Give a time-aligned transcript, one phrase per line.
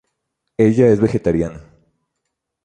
[0.57, 1.61] Ella es vegetariana.